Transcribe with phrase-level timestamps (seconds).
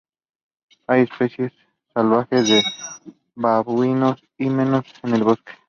[0.87, 1.53] Hay especies
[1.93, 2.63] salvajes de
[3.35, 5.51] babuinos y monos en el bosque.